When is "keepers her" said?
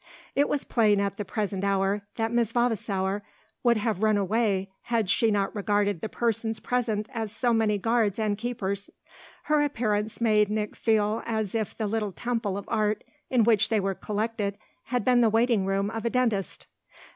8.35-9.61